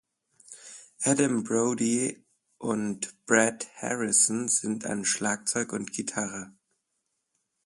Adam 1.05 1.43
Brody 1.43 2.25
und 2.57 3.13
Bret 3.27 3.67
Harrison 3.75 4.47
sind 4.47 4.83
an 4.83 5.05
Schlagzeug 5.05 5.73
und 5.73 5.91
Gitarre. 5.93 6.51